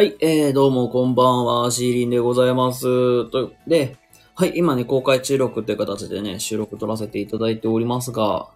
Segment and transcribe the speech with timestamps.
[0.00, 3.28] はい、えー、どうもこんばんは、シーリンでございます。
[3.30, 3.96] と、で、
[4.36, 8.48] はい、今ね、公開収録という形でね、収録撮らせていただいておりますが、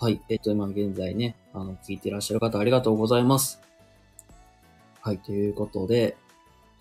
[0.00, 3.60] はい、えっ、と、今現在ね、あの、聞いていらっしゃる方ありがとうございます。
[5.02, 6.16] はい、ということで、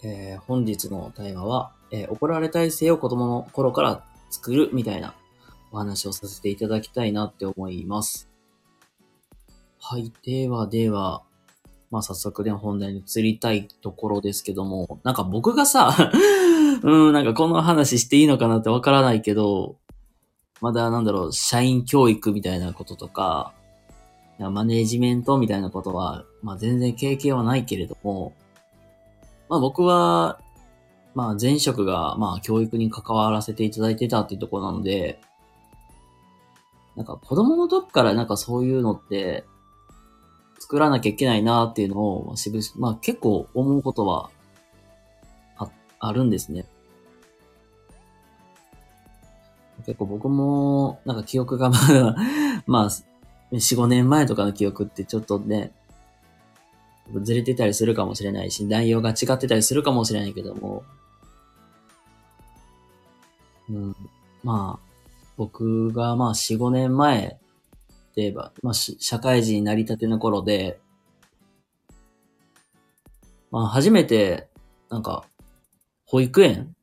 [0.03, 5.13] えー、本日のテーマは、えー怒られ体制を子供の頃から作るみたいな
[5.71, 8.31] お話をさせていただきたいなって思います。
[9.79, 11.21] はい、ではでは、
[11.93, 15.95] まあ早速ね、本題に移りたいところですけども、なんか僕がさ、
[16.81, 19.75] うん、なんかこの話していいのかなってわからないけど、
[20.59, 23.53] まだなんだろう、社員教育みたいなこととか、
[24.39, 28.33] マネージメントみたいなことは、まあ全然経験はないけれども、
[29.47, 30.39] まあ僕は、
[31.13, 35.19] まあ前職が、まあ教育に関わらせていただいてたっていうところなので、
[36.95, 39.45] なんか子供の時からなんかそういうのって、
[40.63, 44.29] 作らなきゃいけないなっていうのを、まあしぶ、まあ結構思うことは、
[45.57, 46.65] あ、あるんですね。
[49.85, 52.15] 結構僕も、なんか記憶がまだ、
[52.65, 53.03] まあ、4、
[53.51, 55.73] 5年前とかの記憶ってちょっとね、
[57.21, 60.83] ずれてたりするかもしれないし、内容が違ってたりするかもしれないけども、
[63.69, 63.95] うん、
[64.45, 64.93] まあ、
[65.35, 67.37] 僕がまあ4、5年前
[68.13, 70.79] って言えば、まあ社会人になりたての頃で、
[73.49, 74.47] まあ初めて、
[74.89, 75.25] なんか、
[76.05, 76.75] 保育園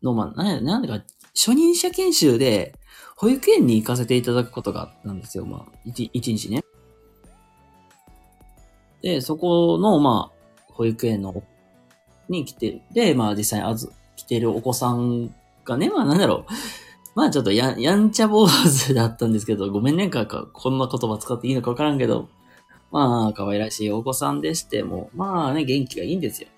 [0.00, 2.72] の、まあ、なんなんだか、初任者研修で、
[3.16, 5.44] 保育園に行かせていただくことがあったんですよ。
[5.44, 6.62] まあ、一日ね。
[9.02, 11.42] で、そこの、まあ、保育園の、
[12.28, 16.52] に来て、で、まあ実際あず、来てるお子さんがね、まあなんだろう。
[17.18, 22.28] まあちょっとや、やんちゃ坊主だったんですけど、ごめんね、か、かこんな言葉使っていいのかわからんけど、
[22.92, 26.48] まあ、可愛らしいお子さんでしても、まあね、元気がいいんですよ。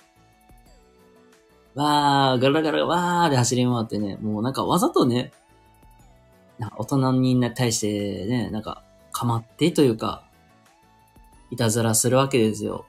[1.76, 5.32] わー、ガラガラわーで走り回ってね、もうなんかわざとね、
[6.76, 8.82] 大人に対してね、なんか、
[9.12, 10.24] かまってというか、
[11.50, 12.84] いたずらするわけですよ。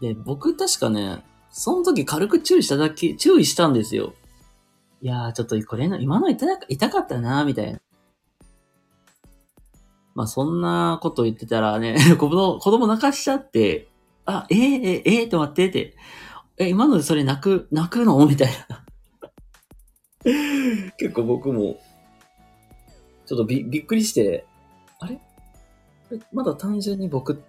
[0.00, 4.14] で、僕確かね、その時軽く注意しただけ、注意したんですよ。
[5.00, 7.80] いやー、ちょっとこれの、今の痛か痛かったなーみたいな。
[10.14, 13.88] まあ、そんなこと言ってたらね、 子供、子供泣かしちゃって、
[14.24, 15.96] あ、えー、えー、えー、って待ってって、
[16.58, 18.26] え、今のでそれ泣く、泣くの？
[18.26, 18.84] みたいな。
[20.98, 21.78] 結構僕も、
[23.26, 24.44] ちょっとびびっくりして、
[24.98, 25.20] あれ？
[26.32, 27.44] まだ単純に僕、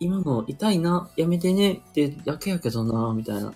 [0.00, 3.52] 今の痛いな、やめてねってだけやけどな、みたいな。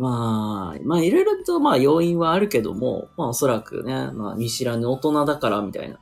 [0.00, 5.98] まあ、まあいろいろとまあ要因はあるけども、まあおそらくね、まあ見知らぬ大人だからみたいな。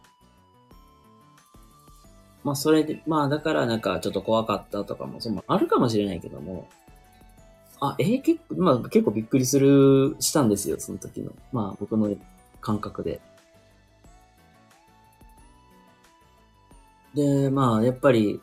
[2.44, 6.68] まあそれで、まあだからなんかちょっと怖かったとかも、そのあるかもしれないけども、
[7.80, 11.32] あ、えー結構、まあ結構びっくりする、したんですよ、その時の。
[11.52, 12.08] まあ僕の
[12.60, 13.20] 感覚で。
[17.14, 18.40] で、まあやっぱり、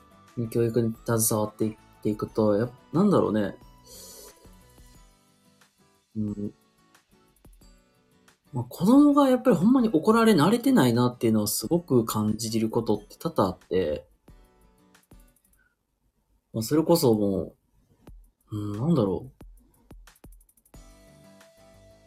[0.52, 3.56] 教育に携わっていくと、やなんだろうね。
[6.16, 6.54] うん。
[8.54, 14.08] まあ、子供がやっぱりほんまに怒られ慣れてないなっていうのをすごく感じることって多々あって、
[16.54, 17.54] まあ、それこそも
[18.52, 19.36] う、うん、なんだろう。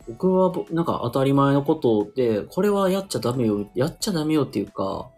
[0.08, 5.10] 僕は、なんか当たり前のことで、これはやっちゃダメよ、やっちゃダメよっていうか、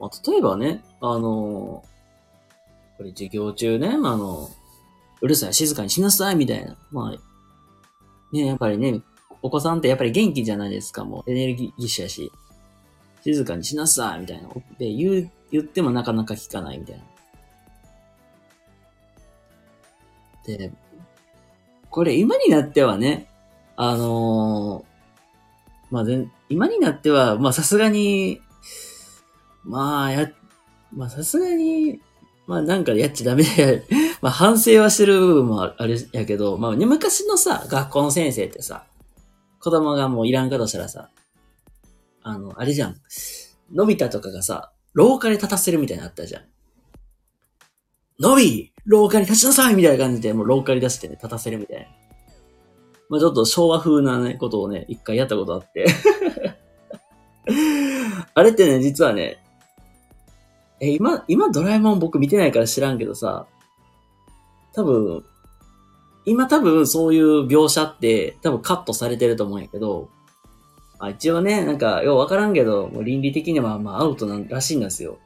[0.00, 1.84] まあ、例えばね、あの、
[2.96, 4.50] これ授業中ね、あの、
[5.20, 6.76] うるさい、静かにしなさい、みたいな。
[6.90, 9.00] まあ、ね、やっぱりね、
[9.42, 12.32] お子さんってやっぱり元気じゃないですか、もうエネルギッシュやし。
[13.22, 14.48] 静かにしなさい、みたいな。
[14.78, 17.04] で、言う、言ってもなかなか聞かない、みたいな。
[20.46, 20.72] で、
[21.90, 23.28] これ今になってはね、
[23.76, 24.88] あのー
[25.90, 28.40] まあ、全今になっては、まあさすがに、
[29.64, 30.30] まあ、や、
[30.94, 32.00] まあさすがに、
[32.46, 33.82] まあなんかやっちゃダメだよ。
[34.20, 38.84] まあ反省はしてる部分もあるやけど、まあ、昔のさ、学校の先生ってさ、
[39.60, 41.10] 子供がもういらんかとしたらさ、
[42.22, 42.96] あの、あれじゃん。
[43.72, 46.42] のび太とかがさ、廊下で立たせるみたいなのあったじゃん。
[48.20, 51.86] のび廊下に立ちなさいみたいな感じで、もう廊下に出してね、立たせるみたいな。
[53.08, 55.86] まあちょっと昭和風なね、ことをね、一回やったことあって。
[58.34, 59.42] あれってね、実はね、
[60.80, 63.46] え、今、今ドラえもん僕見てないから知らんけどさ、
[64.78, 65.24] 多分、
[66.24, 70.08] 今多分そういう描写って多分カットされてると思うんやけど、
[71.00, 75.18] あ一応ね、なんかようわからんけど、もう倫理的にはまあアウトなんらしいんですよ。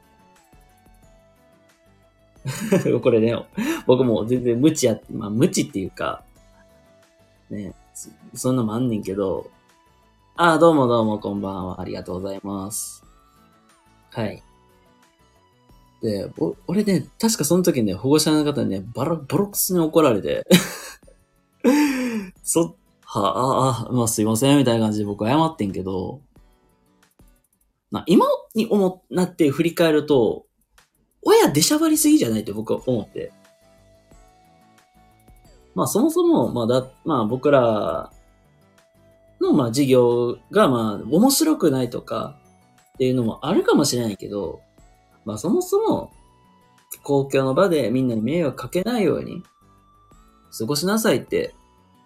[3.03, 3.35] これね、
[3.85, 6.23] 僕も全然無知や、まあ無知っていうか、
[7.51, 9.51] ね、そそんなもあんねんけど、
[10.35, 11.79] ああ、どうもどうもこんばんは。
[11.79, 13.03] ありがとうございます。
[14.09, 14.41] はい。
[16.03, 20.45] で、お俺ね、確かその時ね、保護者の方にね、バラ、ボロクスに怒られて、
[22.43, 26.19] そ、はあ、あ、まあすいません、みたいな感じで僕謝ってんけど、
[27.89, 30.45] まあ今に思なって振り返ると、
[31.21, 33.31] 親出しゃばりすぎじゃないって僕は思って。
[35.73, 38.11] まあそもそも、まあだ、まあ僕ら
[39.39, 42.37] のまあ授業がまあ面白くないとか
[42.95, 44.62] っていうのもあるかもしれないけど、
[45.25, 46.11] まあそもそも
[47.01, 49.43] 公共の場でみんなに迷惑かけないように
[50.57, 51.53] 過ごしなさいって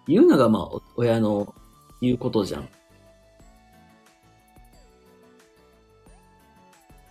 [0.06, 1.54] 言うのがまあ親の
[2.00, 2.68] 言うことじゃん。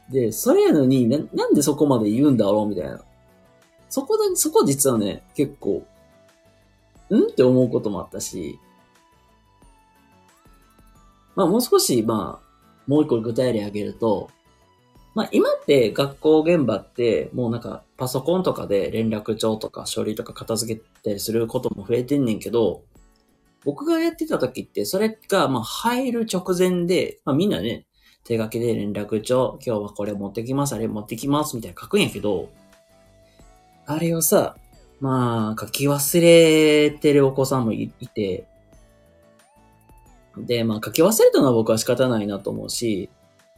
[0.09, 3.01] で、それやのにな、なんでそこまで言うんだろうみたいな。
[3.89, 5.86] そこだ、そこ実はね、結構、
[7.09, 8.59] うんって思うこともあったし、
[11.36, 12.48] まあもう少し、まあ、
[12.88, 14.30] もう一個具体例挙げると、
[15.18, 22.84] まあ今って学校現場ってもうなんかパソコンとかで連絡帳とか書類とか片付けたりすることも増えてんねんけど、
[23.66, 27.88] 僕がやってた時ってそれがまあ入る直前で、まあみんなね、
[28.25, 32.50] 手書きで連絡帳、今日はこれ持ってきます、あれ持ってきます、みたいな書くんやけど、
[33.88, 34.56] あれをさ、
[35.00, 38.46] まあ書き忘れてるお子さんもいて、
[40.38, 43.10] で、まあ書き忘れたのは僕は仕方ないなと思うし、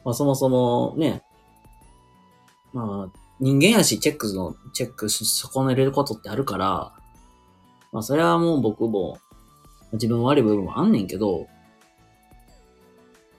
[0.05, 1.21] まあそもそもね、
[2.73, 6.93] まあ人間やしチェックの、チェックし損ねれることってあるから、
[7.91, 9.17] まあそれはもう僕も
[9.93, 11.47] 自分悪い部分もあんねんけど、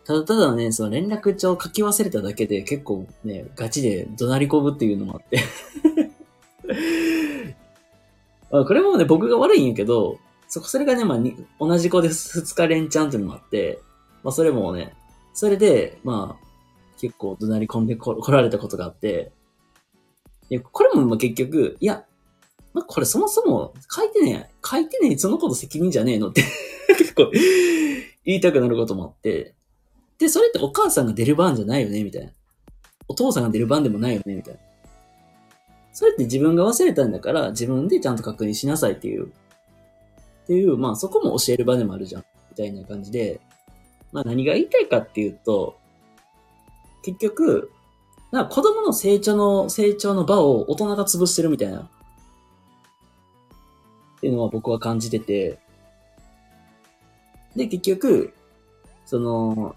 [0.04, 5.38] ただただね、その連絡帳書き忘れただけで結構ね、ガチで怒鳴りこぶっていうのもあって。
[8.52, 10.18] あこれもね、僕が悪いんやけど、
[10.48, 13.80] そこ、それがね、まあに、同じ子で2日連チャンっていうのもあって、
[14.24, 14.96] まあそれもね、
[15.32, 16.44] それで、まあ、
[17.00, 19.32] 結構怒鳴り込んでこ来られたことがあって、
[20.50, 22.04] いや、これもま結局、いや、
[22.74, 26.44] まこれそもそも書いてねえ、書いてねえ、そのこと責任じゃねえのって
[26.98, 27.30] 結構
[28.24, 29.54] 言いたくなることもあって、
[30.18, 32.32] で、それってお母さんが出る番じゃないよね、みたいな。
[33.08, 34.60] お父さんが出る番でもないよね、みたいな。
[35.92, 39.26] それって自分が忘れたんだから、自分でちゃんと確認しなさいっていう。
[39.28, 39.30] っ
[40.46, 42.24] ていう、まあそこも教える場でもあるじゃん。
[42.50, 43.40] みたいな感じで。
[44.12, 45.79] まあ何が言いたいかっていうと、
[47.02, 47.70] 結局、
[48.30, 51.80] な子供の成長の、成長の場を大人が潰してるみたいな。
[51.80, 51.88] っ
[54.20, 55.58] ていうのは僕は感じてて。
[57.56, 58.32] で、結局、
[59.06, 59.74] その、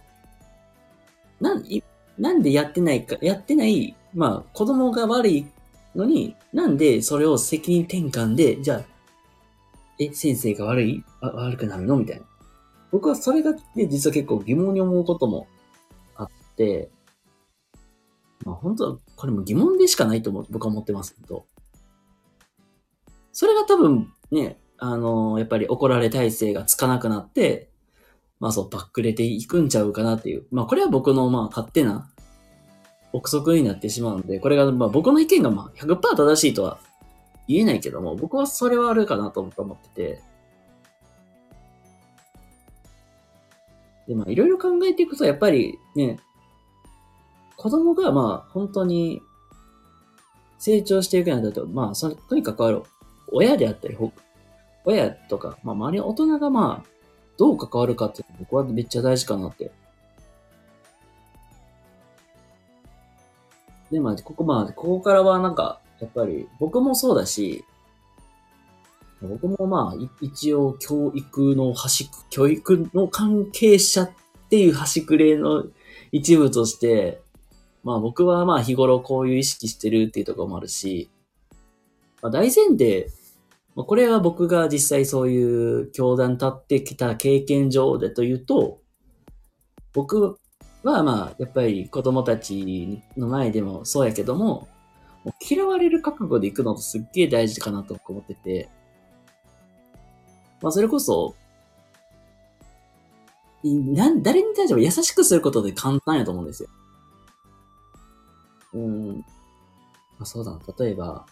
[1.40, 1.82] なん、い
[2.18, 5.48] なんでやってないか、やってない、まあ、子供が悪い
[5.96, 8.82] のに、なんでそれを責任転換で、じゃあ、
[9.98, 11.04] え、先生が悪い？
[11.22, 11.96] あ悪くなるの？
[11.98, 12.26] みたいな。
[12.92, 15.48] 僕はそれが、ね、実は結構疑問に思うことも
[16.16, 16.90] あって、
[18.46, 21.46] まあ本当は、これも疑問でしかないと思う、僕は思ってますけど。
[23.32, 27.70] それが多分、ね、あのやっぱり怒られ体制がつかなくなって、
[28.40, 30.46] まあそう、バックれていくんちゃうかなっていう。
[30.52, 32.10] まあこれは僕のまあ勝手な
[33.14, 36.80] 憶測になってしまうんで、これがまあ僕の意見がまあ100%正しいとは
[37.48, 40.22] 言えないけども、僕はそれはあるかなと思ってて。
[44.08, 46.20] で、まあいろいろ考えていくと、やっぱりね、
[47.58, 49.22] 子供がまあ本当に
[50.60, 52.84] 成長していくにあたって、まあそれとにかく
[53.28, 54.12] 親であったり、ほ
[54.86, 56.90] 親とか、まあ周りの大人がまあ
[57.38, 59.72] どう関わるかっていうのは僕はめっちゃ大事かなって。
[63.94, 67.64] で、まあ、ここ、まあ、ここからはなんか、やっぱり、僕もそうだし、
[69.22, 74.12] 僕もまあ、一応、教育の端く、教育の関係者っ
[74.50, 75.66] ていう端くれの
[76.12, 77.22] 一部として、
[77.84, 81.10] まあ僕はまあ日頃こういう意識してるっていうところもあるし、
[82.22, 83.10] まあ大前提、
[83.76, 88.80] まあこれは僕が実際そういう教団立ってきた経験上でというと、
[89.94, 90.38] 僕
[90.84, 94.68] はまあやっぱり子供たちの前でもそうやけども、
[95.26, 98.70] も嫌われる覚悟で行くのとすっげえ大事かなと思ってて、
[100.62, 101.36] まあそれこそ、
[103.64, 106.70] なん誰に対しても優しくすることで簡単やと思うんですよ。
[110.24, 110.60] あそうだな。
[110.78, 111.26] 例えば、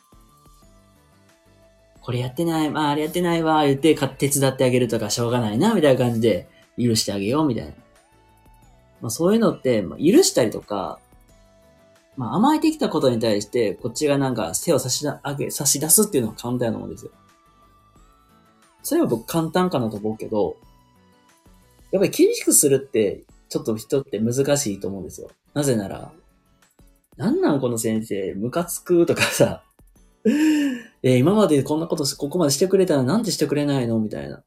[2.02, 7.72] これやってない、まああれやってないわ、言って手伝ってあげるとかしょうがないな、みたいな感じで許してあげよう、みたいな。
[9.02, 11.00] まあそういうのって、まあ、許したりとか、
[12.18, 17.12] まあ、甘えてきたことに対して、こっちがなんか手を差し上げ、差し出すっていうのは簡単なもんですよ。
[18.84, 20.58] それは僕簡単かなと思うけど、
[21.92, 25.30] やっぱり厳しくするって、ちょっと人って難しいと思うんですよ。
[25.54, 26.12] なぜなら、
[27.18, 29.64] なんなんこの先生、ムカつくとかさ、
[31.04, 34.44] えー、今までこんなことここまでしてくれたらなんでしてくれないのみたいな。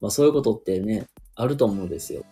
[0.00, 2.24] まあそういうことってね、あると思うんですよ。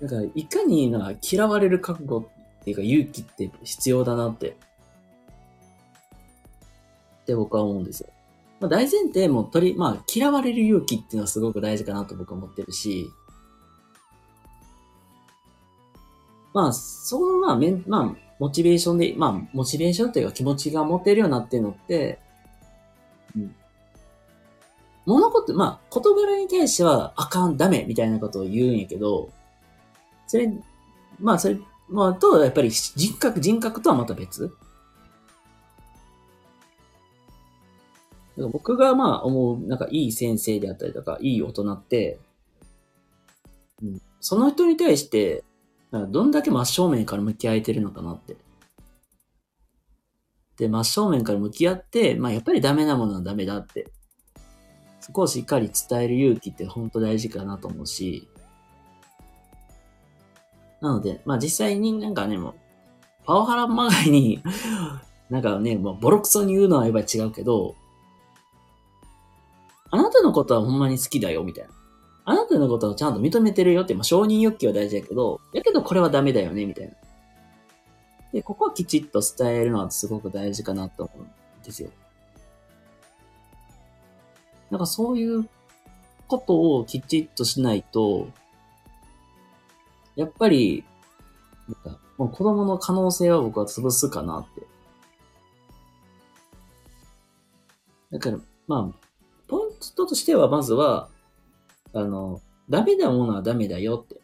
[0.00, 2.18] なんか、いかにな嫌われる覚悟
[2.60, 4.56] っていうか勇気って必要だなって、
[7.22, 8.10] って僕は思うんですよ。
[8.60, 13.10] まあ大前提も取り、まあ嫌われる勇気っていうのはすごく大事かなと僕は思ってるし、
[16.54, 22.18] まあ、その、まあ、めん、まあ、モチベーションで、まあ、モチベーションというか気持ちが持てるようになってるのって、
[23.36, 23.54] うん。
[25.04, 29.30] 物事、まあ、言葉に対しては、あかん、ダメ、みたいなことを言うんやけど、
[30.26, 30.50] それ、
[31.20, 31.58] まあ、それ、
[31.88, 34.56] まあ、と、やっぱり人格、人格とはまた別。
[38.36, 42.18] 僕がまあ思う、なんかいい先生であったりとか、いい大人って、
[43.82, 45.44] うん、その人に対して、
[45.94, 48.36] だからどんだけ真正面から向き合えてるのかなって。
[50.56, 53.86] で、真正面から向き合って、まあやっぱりダメなものはダメだって。
[54.98, 58.28] そこをしっかり伝える勇気って本当大事かなと思うし。
[60.80, 62.54] なので、まあ実際になんかね、もう、
[63.24, 64.42] パワハラまがいに
[65.30, 67.76] なんかね、もうボロクソに言うのはやっぱり違うけど、
[69.92, 71.70] あなたのことはほんまに好きだよ、みたいな。
[72.26, 76.94] あなたのことをちゃんと認めてるよって、まあ、承認欲求は大事だけど、やけどこれはダメだよね、みたいな。
[78.32, 81.90] で、ここはきちっと伝えるのはすごく大事かなと思うんですよ。
[84.70, 85.48] なんかそういう
[86.26, 88.28] ことをきちっとしないと、
[90.16, 90.84] やっぱり、
[91.68, 94.66] なんかもう子供の可能性は僕は潰すかなって。
[98.12, 99.06] だから、まあ、
[99.48, 101.08] ポイントとしては、まずは、
[101.94, 104.20] あの、ダメなものはダメだよって。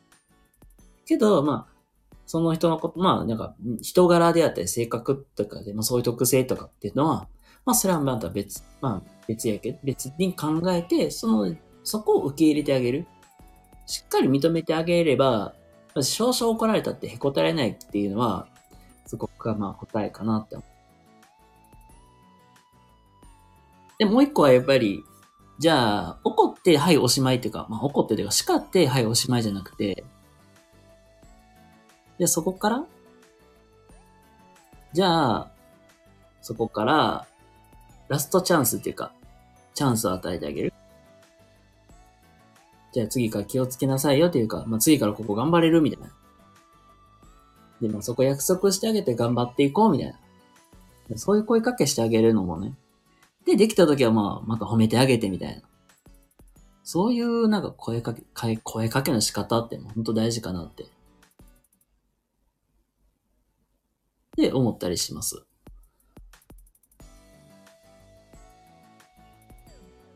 [1.06, 1.80] けど、まあ、
[2.26, 7.28] その人のこと、まあ、なんか、人柄であったり、性格とかで、まあ、そういう特性とかっていうのは、
[7.64, 13.06] まあ、それはまた別、まあ、別やけど、別に考えて、その、そこを受け入れてあげる。
[13.86, 15.54] しっかり認めてあげれば、
[16.02, 18.46] 少々怒られたってへこたれないっていうのは、
[19.06, 20.70] そこがまあ答えかなって思う。
[23.98, 25.02] で、もう一個はやっぱり、
[25.60, 30.04] じゃあ、怒って、はい、おしまいっていうか、まあ、怒ってというか、叱って、はい、おしまいじゃなくて、
[32.18, 32.84] で、そこから
[34.94, 35.50] じゃあ、
[36.40, 37.26] そこから、
[38.08, 39.12] ラストチャンスっていうか、
[39.74, 40.72] チャンスを与えてあげる。
[42.92, 46.10] じゃあ次から気をつけなさいよっていうか、まあ、次からここ頑張れるみたいな。
[47.82, 50.08] で、まあ、そこ約束してあげて頑張っていこうみたい
[51.10, 51.18] な。
[51.18, 52.72] そういう声かけしてあげるのもね、
[53.46, 55.62] で、できた時はまあ、また褒めてあげてみたいな。
[56.82, 58.22] そういうなんか声かけ、
[58.62, 60.86] 声かけの仕方って本当大事かなって。
[64.36, 65.44] で、思ったりします。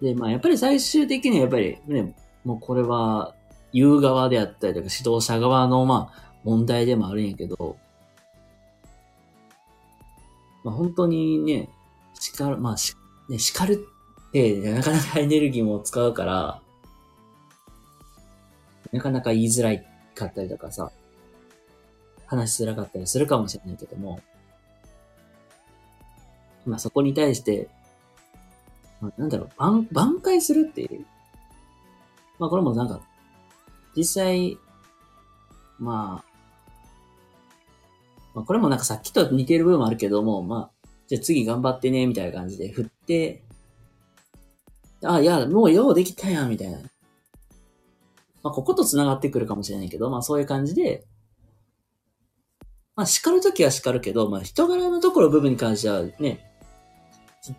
[0.01, 2.15] で、まあやっぱり最終的にはやっぱりね、
[2.45, 3.35] もうこれは
[3.73, 7.77] 言う側であったりとか指導者側のまあ問題でもあるんやけど、
[10.63, 11.69] まあ本当にね、
[12.15, 12.95] 叱る、まあし
[13.29, 13.87] ね、叱る
[14.29, 16.61] って、なかなかエネルギーも使うから、
[18.93, 20.91] なかなか言いづらいかったりとかさ、
[22.27, 24.21] 話しづらかったりするかもしれないけども、
[26.67, 27.69] まあそこに対して、
[29.01, 31.05] まあ、なんだろう、挽挽回するっていう。
[32.39, 33.01] まあこれもなんか、
[33.97, 34.59] 実際、
[35.79, 36.35] まあ、
[38.35, 42.87] まあこれもなんかさっきと似てる部分もあるけども、まあ、じゃあ次頑張ってね、みたいな感じで振っ、
[45.05, 46.79] あ、いや、もうようできたやん、みたいな。
[48.43, 51.07] まあ、ここと繋がってくるかもしれないけど、まあそういう感じで、
[52.95, 56.51] まあ叱るときは叱るけど、まあ人柄のところ部分に関してはね、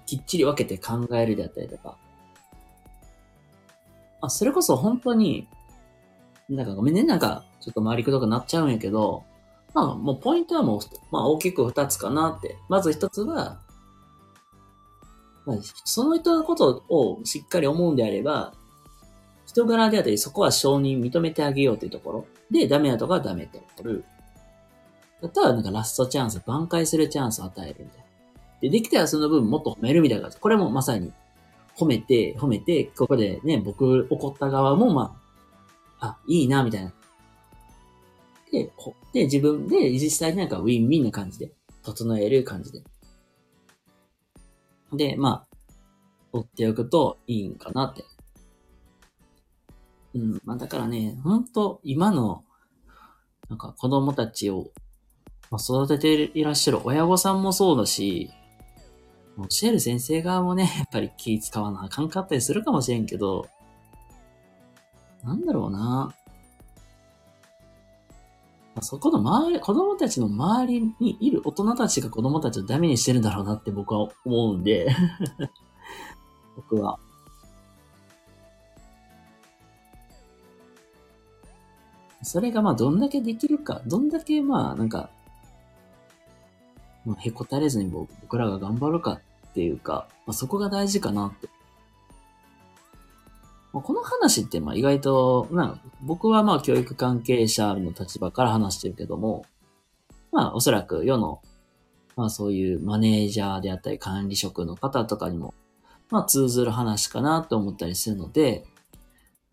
[0.05, 1.97] きっちり分けて考えるであったりとか。
[4.21, 5.47] まあそれこそ本当に、
[6.49, 9.23] なんかごめんね、なんかちょっと回りくどくなっちゃうんやけど、
[9.73, 10.79] まあ、もうポイントはもう、
[11.11, 12.57] まあ大きく二つかなって。
[12.69, 13.59] まず一つは、
[15.45, 18.53] まあ、その人のことをしっかり思うんであれば、
[19.45, 22.25] 人柄であったり、そこは承認認めてあげようというところ。
[22.51, 24.03] で、ダメなとこはダメってことる。
[25.21, 28.05] あとはなんかラストチャンス、挽回するチャンスを与えるみたいな。
[28.61, 30.37] で、できたらその分もっと褒めるみたいな感じ。
[30.39, 31.11] これもまさに
[31.77, 35.15] 褒めて、褒めて、ここでね、僕怒った側もま
[35.99, 36.93] あ、あ、いいな、みたいな。
[38.51, 41.51] で、こで、自分で実際になんかウィンウィンな感じで、
[41.83, 42.83] 整える感じで。
[44.93, 45.57] で、まあ、
[46.33, 48.03] 追っておくといいんかなって。
[50.13, 52.43] うん、まあだからね、ほんと、今の、
[53.49, 54.71] なんか子供たちを、
[55.51, 58.31] まあ、育てていらっしゃる親御さんもそうだし、
[59.37, 63.47] 教える先生側もね、やっぱり気使わなあかんかったりするかもしれんけど、
[65.23, 66.13] なんだろうな。
[68.81, 74.93] そこの周り、子供たちの周りにいる大人たちが子供たちをダメにしてるんだろうなって僕は思うんで
[76.55, 76.99] 僕は。
[82.21, 85.09] それがまあどんだけできるか、どんだけまあなんか、
[87.05, 91.47] まあ、へこたれずに僕らが頑張るかっていうか、まあ、そこが大事かなって
[93.81, 99.45] この話ってまあ意外と、まあ、僕はまあ教育関係者の立場から話してるけども、
[100.31, 101.41] まあおそらく世の、
[102.15, 105.53] まあそういうマネージャーであったり管理職の方とかにも、
[106.09, 108.65] まあ通ずる話かなと思ったりするので、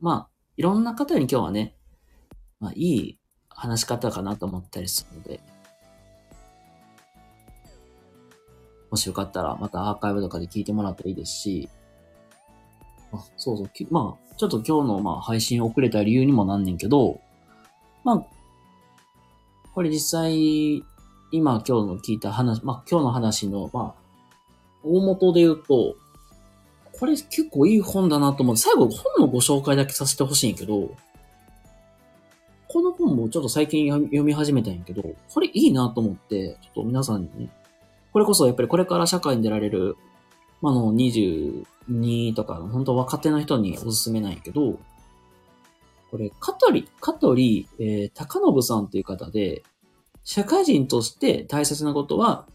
[0.01, 1.75] まあいろんな方に今日はね、
[2.61, 5.41] まあいい話し方かなと思ったりするので、
[8.91, 11.69] もしよかったらまたアーカイブとかで聞いてもらったらいいですし、
[13.13, 13.71] あ、そうそう。
[13.91, 17.21] まあ、ちょっと今日のまあ配信遅れた理由にもなんねんけど、
[18.05, 18.27] まあ、
[19.75, 20.83] これ実際、
[21.31, 24.03] 今今日の聞いた話、まあ今日の話の、まあ、
[24.83, 25.97] 大元で言うと、
[26.99, 30.95] これ結構いい本だなと思って、最後本のご紹介だけさせてほしいんやけど、
[32.69, 37.51] この本もちょっと最近読み始めたんやけど、これいいなと思って、ちょっと皆さんにね、
[38.13, 39.97] これこそやっぱりこれから社会に出られる
[40.63, 44.79] まあの、22とか、本当若手の人におすすめなんやけど、
[46.11, 49.65] これ、香取、香取、えー、高信さんという方で、
[50.25, 52.47] 社会人として大切なことは、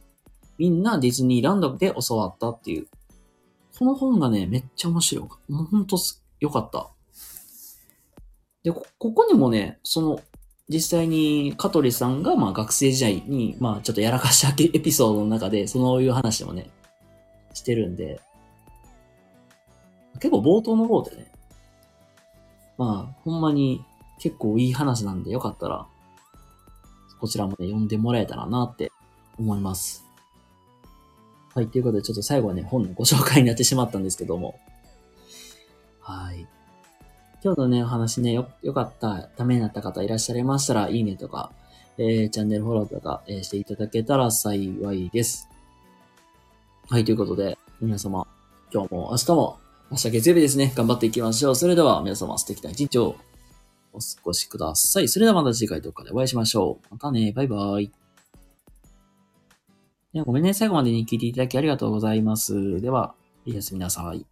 [0.58, 2.88] みんなディズニーランドで教わったっていう。
[3.78, 5.52] この本がね、めっちゃ面白い。
[5.52, 5.98] もうほんと
[6.40, 6.90] よかった。
[8.64, 10.20] で、こ、ここにもね、その、
[10.70, 16.70] 実際に香取さんが、まあ学生時代に、まあちょっとやらかしたエピソードの中で、そういう話もね、
[17.58, 18.22] してるんで、
[20.20, 21.32] 結構冒頭の方でね、
[22.78, 23.84] まあ、ほんまに
[24.20, 25.86] 結構いい話なんでよかったら、
[27.20, 28.92] こちらもね、読んでもらえたらなって
[29.40, 30.06] 思います。
[31.56, 34.60] はい、ということでちょっと最後はね、本のご紹介になってしまったんですけども。
[36.00, 36.48] はい。
[37.44, 41.52] 今日のね、お話ね、よ、よかった、ためになった方いらっしゃいましたら、いいねとか、
[41.98, 45.50] えー、チャンネルフォローとか、えー、していただけたら幸いです。
[46.90, 48.26] はい、ということで、皆様、
[48.74, 49.60] 今日も明日も、
[49.92, 51.56] 明日月曜日ですね、頑張っていきましょう。
[51.58, 53.18] それでは皆様素敵な一日を
[53.92, 55.10] お過ごしください。
[55.10, 56.88] それではまた次回どっかでお会いしましょう。
[56.92, 57.92] またね、バイバイ。
[60.14, 62.80] ではごめんね、最後までに聞いていただきありがとうございます。
[62.80, 64.26] では、おやすみなさい。